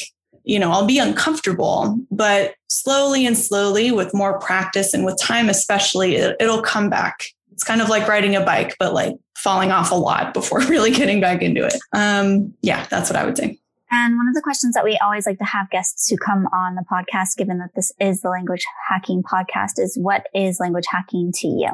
[0.45, 5.51] you know, I'll be uncomfortable, but slowly and slowly with more practice and with time,
[5.51, 7.27] especially, it, it'll come back
[7.63, 10.91] it's kind of like riding a bike, but like falling off a lot before really
[10.91, 11.77] getting back into it.
[11.93, 13.57] Um, yeah, that's what I would say.
[13.93, 16.75] And one of the questions that we always like to have guests who come on
[16.75, 21.31] the podcast, given that this is the language hacking podcast, is what is language hacking
[21.37, 21.69] to you?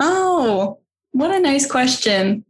[0.00, 0.80] Oh,
[1.12, 2.44] what a nice question.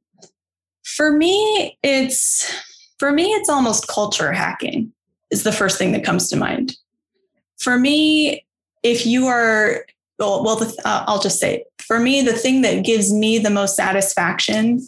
[0.85, 2.51] For me, it's
[2.99, 4.91] for me, it's almost culture hacking
[5.31, 6.79] is the first thing that comes to mind.
[7.59, 8.47] For me,
[8.83, 9.85] if you are
[10.19, 13.51] well, well the, uh, I'll just say for me, the thing that gives me the
[13.51, 14.81] most satisfaction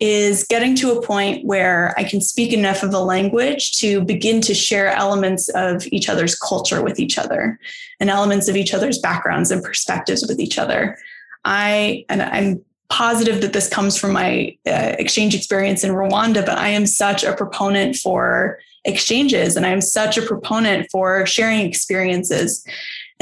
[0.00, 4.40] is getting to a point where I can speak enough of a language to begin
[4.42, 7.58] to share elements of each other's culture with each other
[8.00, 10.98] and elements of each other's backgrounds and perspectives with each other.
[11.44, 16.58] I, and I'm positive that this comes from my uh, exchange experience in Rwanda, but
[16.58, 22.66] I am such a proponent for exchanges and I'm such a proponent for sharing experiences.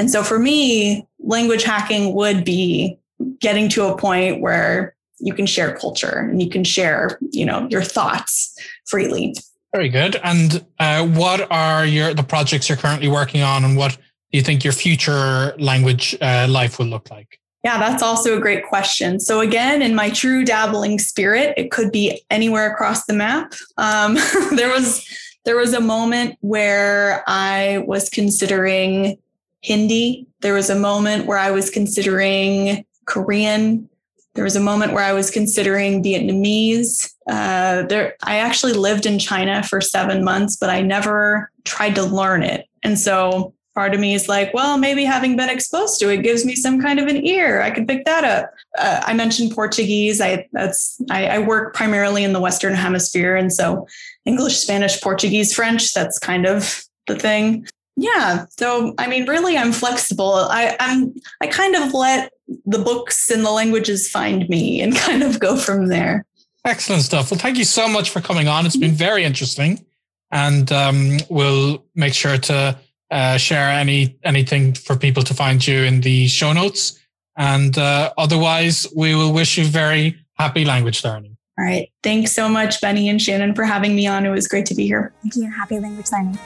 [0.03, 2.99] And so for me, language hacking would be
[3.39, 7.69] getting to a point where you can share culture and you can share, you know,
[7.71, 8.53] your thoughts
[8.85, 9.37] freely.
[9.73, 10.17] Very good.
[10.25, 14.43] And uh, what are your the projects you're currently working on, and what do you
[14.43, 17.39] think your future language uh, life will look like?
[17.63, 19.21] Yeah, that's also a great question.
[19.21, 23.55] So again, in my true dabbling spirit, it could be anywhere across the map.
[23.79, 24.15] Um,
[24.57, 25.07] there was
[25.45, 29.19] there was a moment where I was considering
[29.63, 30.27] Hindi.
[30.41, 33.89] There was a moment where I was considering Korean.
[34.35, 37.13] There was a moment where I was considering Vietnamese.
[37.29, 42.03] Uh, there, I actually lived in China for seven months, but I never tried to
[42.03, 42.67] learn it.
[42.83, 46.45] And so part of me is like, well, maybe having been exposed to it gives
[46.45, 47.63] me some kind of an ear.
[47.63, 48.53] I could pick that up.
[48.77, 50.21] Uh, I mentioned Portuguese.
[50.21, 53.87] I that's I, I, work primarily in the Western Hemisphere, and so
[54.25, 55.93] English, Spanish, Portuguese, French.
[55.95, 57.67] That's kind of the thing.
[57.97, 58.47] Yeah.
[58.51, 60.35] So I mean, really, I'm flexible.
[60.35, 62.33] I, I'm I kind of let
[62.67, 66.25] the books and the languages find me and kind of go from there.
[66.65, 67.31] Excellent stuff.
[67.31, 68.67] Well, thank you so much for coming on.
[68.67, 69.85] It's been very interesting,
[70.31, 72.79] and um, we'll make sure to
[73.11, 76.99] uh, share any anything for people to find you in the show notes.
[77.37, 81.37] And uh, otherwise, we will wish you very happy language learning.
[81.59, 81.91] All right.
[82.03, 84.25] Thanks so much, Benny and Shannon, for having me on.
[84.25, 85.13] It was great to be here.
[85.23, 85.51] Thank you.
[85.51, 86.39] Happy language learning.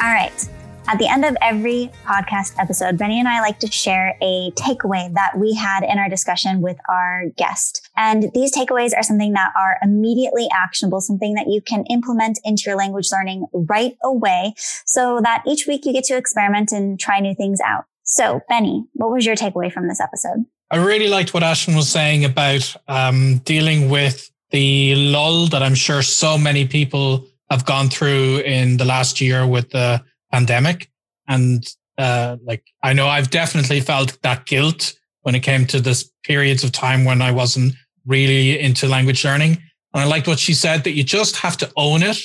[0.00, 0.48] All right.
[0.86, 5.12] At the end of every podcast episode, Benny and I like to share a takeaway
[5.12, 7.90] that we had in our discussion with our guest.
[7.96, 12.62] And these takeaways are something that are immediately actionable, something that you can implement into
[12.66, 14.54] your language learning right away
[14.86, 17.84] so that each week you get to experiment and try new things out.
[18.04, 20.46] So, Benny, what was your takeaway from this episode?
[20.70, 25.74] I really liked what Ashton was saying about um, dealing with the lull that I'm
[25.74, 30.90] sure so many people have gone through in the last year with the pandemic.
[31.26, 36.10] And uh, like, I know I've definitely felt that guilt when it came to this
[36.24, 37.74] periods of time when I wasn't
[38.06, 39.52] really into language learning.
[39.92, 42.18] And I liked what she said that you just have to own it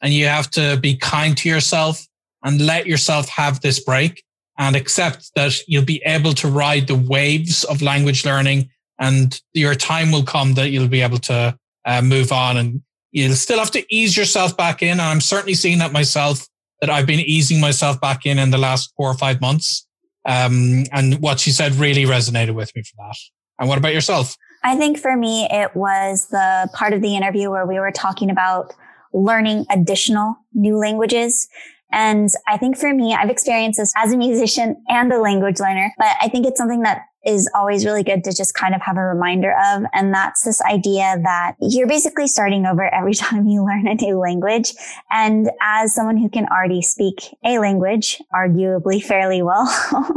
[0.00, 2.06] and you have to be kind to yourself
[2.42, 4.22] and let yourself have this break.
[4.58, 9.74] and accept that you'll be able to ride the waves of language learning and your
[9.74, 12.82] time will come that you'll be able to uh, move on and
[13.16, 14.90] you'll still have to ease yourself back in.
[14.90, 16.46] And I'm certainly seeing that myself,
[16.82, 19.86] that I've been easing myself back in in the last four or five months.
[20.28, 23.16] Um, and what she said really resonated with me for that.
[23.58, 24.36] And what about yourself?
[24.62, 28.30] I think for me, it was the part of the interview where we were talking
[28.30, 28.74] about
[29.14, 31.48] learning additional new languages.
[31.92, 35.94] And I think for me, I've experienced this as a musician and a language learner,
[35.96, 38.96] but I think it's something that is always really good to just kind of have
[38.96, 39.82] a reminder of.
[39.92, 44.18] And that's this idea that you're basically starting over every time you learn a new
[44.18, 44.72] language.
[45.10, 49.66] And as someone who can already speak a language, arguably fairly well,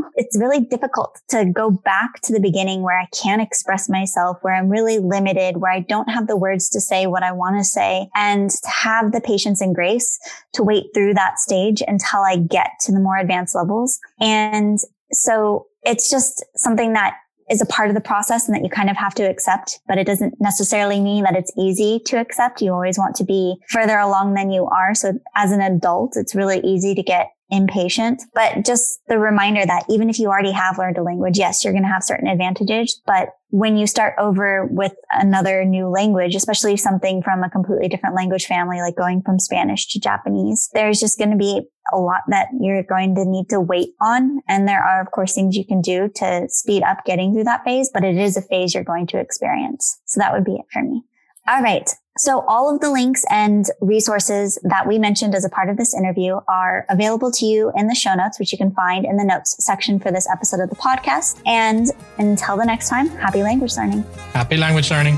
[0.16, 4.54] it's really difficult to go back to the beginning where I can't express myself, where
[4.54, 7.64] I'm really limited, where I don't have the words to say what I want to
[7.64, 10.20] say and to have the patience and grace
[10.54, 14.00] to wait through that stage until I get to the more advanced levels.
[14.20, 14.78] And
[15.12, 17.16] so it's just something that
[17.50, 19.98] is a part of the process and that you kind of have to accept, but
[19.98, 22.62] it doesn't necessarily mean that it's easy to accept.
[22.62, 24.94] You always want to be further along than you are.
[24.94, 29.84] So as an adult, it's really easy to get impatient, but just the reminder that
[29.90, 33.02] even if you already have learned a language, yes, you're going to have certain advantages,
[33.06, 38.16] but when you start over with another new language, especially something from a completely different
[38.16, 42.22] language family, like going from Spanish to Japanese, there's just going to be a lot
[42.28, 44.42] that you're going to need to wait on.
[44.48, 47.64] And there are, of course, things you can do to speed up getting through that
[47.64, 50.00] phase, but it is a phase you're going to experience.
[50.06, 51.02] So that would be it for me.
[51.48, 51.90] All right.
[52.20, 55.96] So all of the links and resources that we mentioned as a part of this
[55.96, 59.24] interview are available to you in the show notes, which you can find in the
[59.24, 61.42] notes section for this episode of the podcast.
[61.46, 64.04] And until the next time, happy language learning.
[64.34, 65.18] Happy language learning.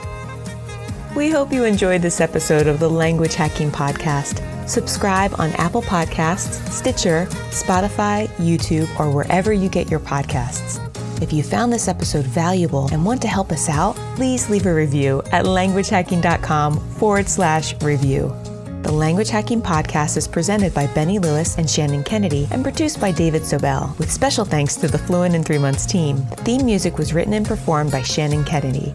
[1.15, 4.47] We hope you enjoyed this episode of the Language Hacking Podcast.
[4.69, 10.90] Subscribe on Apple Podcasts, Stitcher, Spotify, YouTube, or wherever you get your podcasts.
[11.21, 14.73] If you found this episode valuable and want to help us out, please leave a
[14.73, 18.35] review at languagehacking.com forward slash review.
[18.81, 23.11] The Language Hacking Podcast is presented by Benny Lewis and Shannon Kennedy and produced by
[23.11, 26.17] David Sobel, with special thanks to the Fluent in Three Months team.
[26.43, 28.91] Theme music was written and performed by Shannon Kennedy.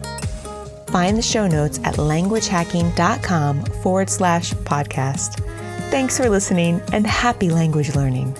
[0.87, 5.39] Find the show notes at languagehacking.com forward slash podcast.
[5.89, 8.35] Thanks for listening and happy language learning.